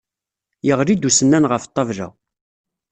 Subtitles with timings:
[0.67, 2.07] Yeɣli-d usennan ɣef ṭṭabla.